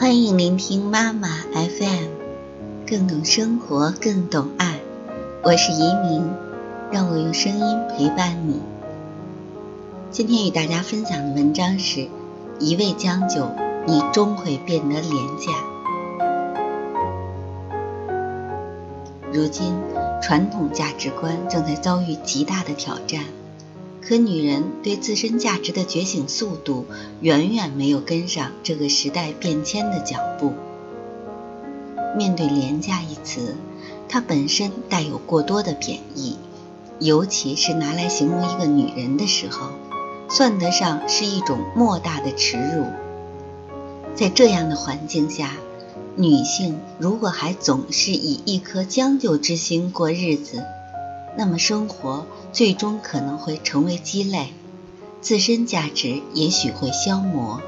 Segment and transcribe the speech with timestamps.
[0.00, 2.08] 欢迎聆听妈妈 FM，
[2.86, 4.80] 更懂生活，更懂爱。
[5.42, 6.26] 我是移民，
[6.90, 8.62] 让我用声音陪伴你。
[10.10, 12.08] 今天与大家分享的文章是：
[12.58, 13.50] 一味将就，
[13.86, 15.52] 你终会变得廉价。
[19.30, 19.74] 如今，
[20.22, 23.26] 传统价值观正在遭遇极大的挑战。
[24.02, 26.86] 可女人对自身价值的觉醒速度
[27.20, 30.54] 远远没有跟上这个时代变迁的脚步。
[32.16, 33.54] 面对“廉价”一词，
[34.08, 36.36] 它本身带有过多的贬义，
[36.98, 39.70] 尤其是拿来形容一个女人的时候，
[40.28, 42.86] 算得上是一种莫大的耻辱。
[44.16, 45.52] 在这样的环境下，
[46.16, 50.64] 女性如果还总是以一颗将就之心过日子，
[51.38, 54.52] 那么生活最终可能会成为鸡肋，
[55.20, 57.60] 自身价值也许会消磨，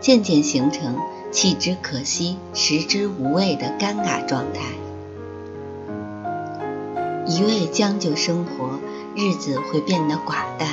[0.00, 0.98] 渐渐形成
[1.32, 4.60] 弃之可惜、食之无味的尴尬状态。
[7.26, 8.78] 一味将就生活，
[9.16, 10.68] 日子会变得寡淡。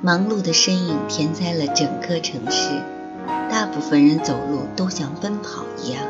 [0.00, 2.82] 忙碌的身影填塞了整个城市，
[3.50, 6.02] 大部分人走路都像奔跑一样，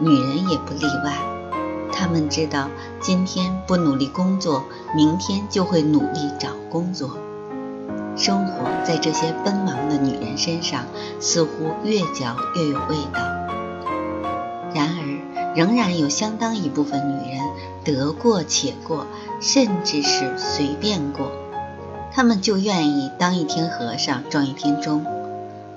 [0.00, 1.16] 女人也不例外。
[1.92, 2.68] 他们知道，
[3.00, 4.64] 今天不努力工作，
[4.96, 7.18] 明天就会努力找工作。
[8.16, 10.86] 生活在这些奔忙的女人身上，
[11.20, 13.20] 似乎越嚼越有味道。
[14.74, 17.40] 然而，仍然有相当一部分女人
[17.84, 19.06] 得过且过，
[19.40, 21.30] 甚至是随便过。
[22.12, 25.06] 她们就愿意当一天和尚撞一天钟。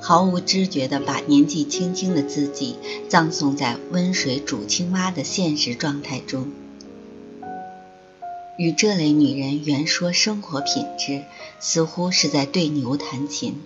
[0.01, 2.75] 毫无知觉地把年纪轻轻的自己
[3.09, 6.51] 葬送在温水煮青蛙的现实状态中。
[8.57, 11.23] 与这类女人原说生活品质，
[11.59, 13.61] 似乎是在对牛弹琴。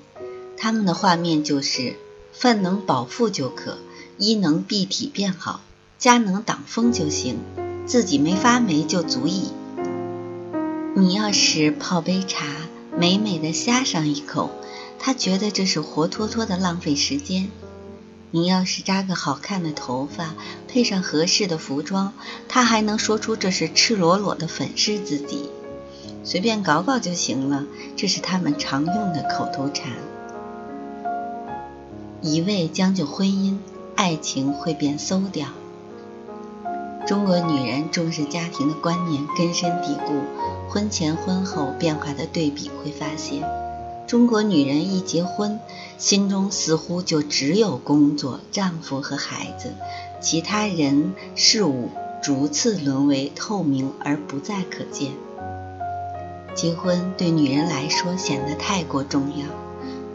[0.58, 1.96] 她们的画面就是：
[2.34, 3.78] 饭能饱腹就可，
[4.18, 5.62] 衣能蔽体便好，
[6.00, 7.38] 家能挡风就行，
[7.86, 9.50] 自己没发霉就足矣。
[10.96, 12.46] 你要是泡杯茶，
[12.98, 14.50] 美美的呷上一口。
[15.00, 17.50] 他觉得这是活脱脱的浪费时间。
[18.32, 20.36] 你要是扎个好看的头发，
[20.68, 22.14] 配上合适的服装，
[22.48, 25.50] 他还能说出这是赤裸裸的粉饰自己。
[26.24, 27.66] 随便搞搞就行了，
[27.96, 29.94] 这是他们常用的口头禅。
[32.22, 33.58] 一味将就婚姻，
[33.96, 35.48] 爱情会变馊掉。
[37.08, 40.22] 中国女人重视家庭的观念根深蒂固，
[40.70, 43.42] 婚前婚后变化的对比会发现。
[44.10, 45.60] 中国女人一结婚，
[46.00, 49.72] 心中似乎就只有工作、丈夫和孩子，
[50.20, 51.90] 其他人事物
[52.20, 55.12] 逐次沦为透明而不再可见。
[56.56, 59.46] 结婚对女人来说显得太过重要，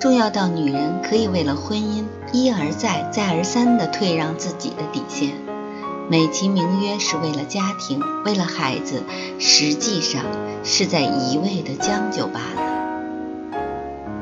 [0.00, 5.37] 重要到女人可以为了婚姻一而再、再而三地退让自己的底线，
[6.11, 9.05] 美其名曰是为了家庭、为了孩子，
[9.38, 10.25] 实际上
[10.65, 12.73] 是在一味地将就罢了。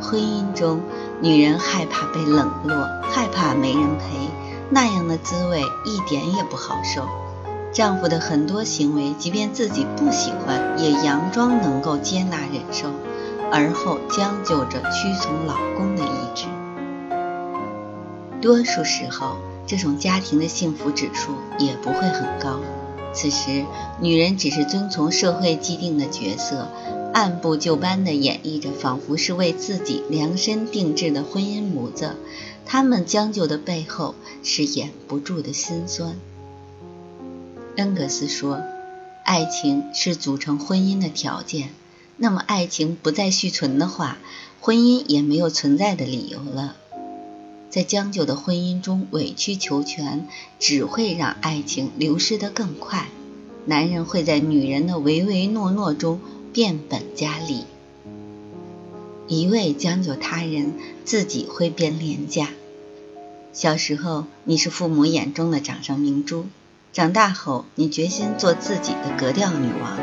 [0.03, 0.81] 婚姻中，
[1.21, 4.29] 女人害怕被冷落，害怕没人陪，
[4.69, 7.07] 那样的滋味一点也不好受。
[7.73, 12.89] 丈夫的很多行为，即便自己不喜欢，也佯装能够接纳忍受，
[13.51, 16.47] 而后将就着屈从老公的意志。
[18.43, 19.37] 多数时候，
[19.67, 22.59] 这种家庭的幸福指数也不会很高。
[23.13, 23.65] 此时，
[24.01, 26.69] 女人只是遵从社会既定的角色。
[27.13, 32.17] 按部就班地演绎着，仿佛是为自己量身定制的婚姻模子。
[32.65, 36.17] 他们将就的背后是掩不住的心酸。
[37.77, 38.63] 恩格斯说
[39.25, 41.69] ：“爱情是组成婚姻的条件。
[42.17, 44.17] 那么，爱情不再续存的话，
[44.61, 46.77] 婚姻也没有存在的理由了。
[47.73, 50.29] 在将就的婚姻中委曲求全，
[50.61, 53.09] 只会让爱情流失得更快。
[53.65, 56.21] 男人会在女人的唯唯诺诺中。”
[56.53, 57.65] 变本加厉，
[59.27, 60.75] 一味将就他人，
[61.07, 62.51] 自己会变廉价。
[63.55, 66.43] 小时候，你是父母眼中的掌上明珠；
[66.93, 69.99] 长大后，你决心做自己的格调女王。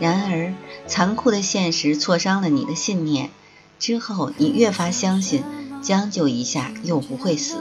[0.00, 0.52] 然而，
[0.88, 3.30] 残酷的现实挫伤了你的信念。
[3.78, 5.44] 之后，你越发相信，
[5.82, 7.56] 将就一下又不会死。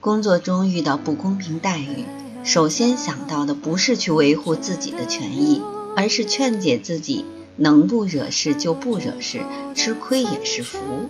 [0.00, 2.04] 工作中遇到不公平待遇，
[2.42, 5.62] 首先想到的不是去维护自己的权益。
[5.96, 7.24] 而是劝解自己，
[7.54, 9.42] 能不惹事就不惹事，
[9.76, 11.08] 吃亏也是福。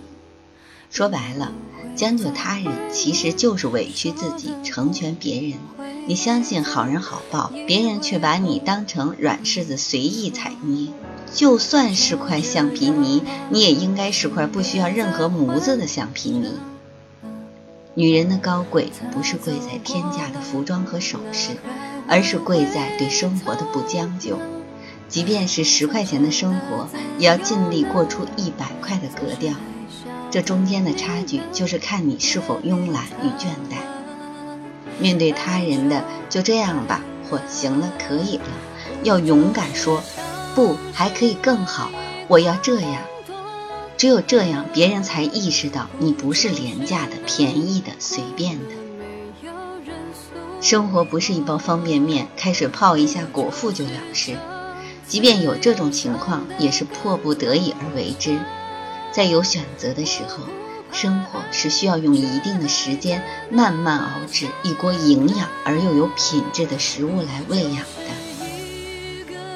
[0.91, 1.53] 说白了，
[1.95, 5.53] 将就他人其实就是委屈自己，成全别人。
[6.05, 10.89] 你相信好人好报，别人却把你当成软柿子随意踩捏。
[11.35, 16.53] 就算是块橡皮泥，你也应该是块不需要任何模子的橡皮泥。
[17.93, 21.57] 女人的高贵不是贵在天价的服装和首饰，
[22.07, 24.39] 而是贵在对生活的不将就。
[25.09, 26.87] 即便是十块钱的生活，
[27.19, 29.53] 也要尽力过出一百块的格调。
[30.31, 33.75] 这中间的差距，就是看你是否慵懒与倦怠。
[34.99, 38.45] 面对他人的“就这样吧”或“行了，可以了”，
[39.03, 40.01] 要勇敢说
[40.55, 41.91] “不，还可以更好”，
[42.27, 43.01] 我要这样。
[43.97, 48.65] 只有这样，别人才意识到你不是廉价的、便宜的、随便的。
[50.61, 54.35] 生活不是一包方便面，开水泡一下，果腹就了事。
[55.07, 58.39] 即便有这种情况，也是迫不得已而为之。
[59.11, 60.43] 在有选择的时候，
[60.91, 68.05] 生活是需要用一定的时间慢慢熬制一锅营养而又有品质的食物来喂养的。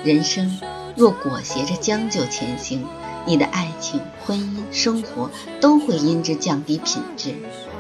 [0.04, 0.60] 人生
[1.00, 2.86] 若裹挟着将就前行。
[3.26, 5.32] 你的爱情、婚姻、生活
[5.62, 7.36] 都会因之降低品质，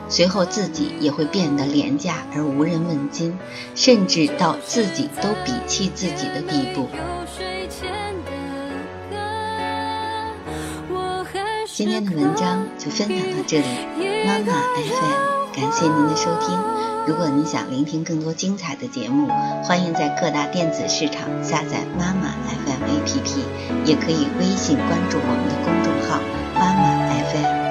[0.07, 3.37] 随后自己也会变得廉价而无人问津，
[3.75, 6.87] 甚至到自己都鄙弃自己的地步。
[11.65, 13.65] 今天的文章就分享到这里，
[14.25, 16.79] 妈妈 FM，感谢您的收听。
[17.09, 19.27] 如果您想聆听更多精彩的节目
[19.63, 26.21] 欢迎在各大电子市场下载妈妈 fm app 也可以微信关注我们的公众号
[26.53, 27.68] 妈妈 fm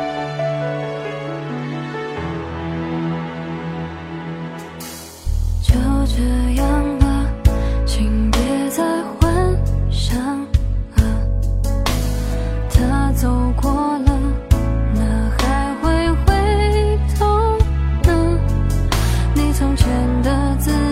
[20.22, 20.87] 的自